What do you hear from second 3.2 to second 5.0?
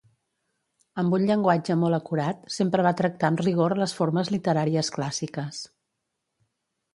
amb rigor les formes literàries